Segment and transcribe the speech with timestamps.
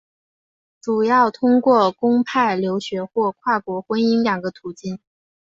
[0.81, 4.97] 主要通过公派留学或跨国婚姻两个途径。